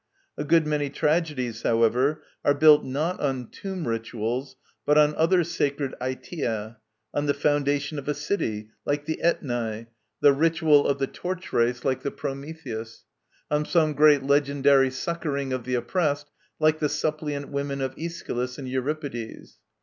[0.35, 5.93] A good many tragedies, however, are built not on Tomb Rituals but on other sacred
[6.01, 6.77] Aitia:
[7.13, 9.85] on the foundation of a city, like the Aetnae,
[10.19, 13.05] the ritual of the torch race, like the Prometheus;
[13.51, 18.67] on some great legendary succouring of the oppressed, like the Suppliant Women of Aeschylus and
[18.67, 19.59] Euripides.